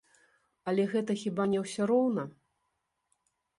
Але 0.71 0.85
гэта 0.93 1.17
хіба 1.25 1.47
не 1.53 1.59
ўсё 1.65 1.83
роўна? 1.93 2.27